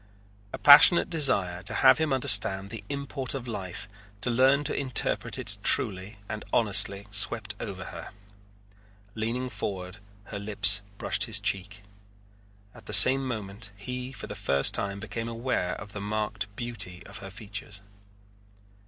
[0.51, 3.87] A passionate desire to have him understand the import of life,
[4.21, 8.09] to learn to interpret it truly and honestly, swept over her.
[9.13, 11.83] Leaning forward, her lips brushed his cheek.
[12.73, 17.03] At the same moment he for the first time became aware of the marked beauty
[17.05, 17.79] of her features.